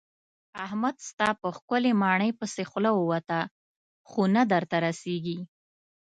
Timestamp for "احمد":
0.65-0.95